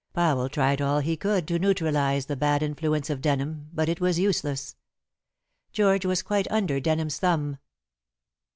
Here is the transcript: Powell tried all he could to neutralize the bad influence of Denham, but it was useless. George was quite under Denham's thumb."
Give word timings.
Powell 0.15 0.49
tried 0.49 0.81
all 0.81 0.97
he 0.99 1.15
could 1.15 1.47
to 1.47 1.59
neutralize 1.59 2.25
the 2.25 2.35
bad 2.35 2.63
influence 2.63 3.11
of 3.11 3.21
Denham, 3.21 3.69
but 3.71 3.87
it 3.87 4.01
was 4.01 4.17
useless. 4.17 4.75
George 5.73 6.07
was 6.07 6.23
quite 6.23 6.49
under 6.51 6.79
Denham's 6.79 7.19
thumb." 7.19 7.59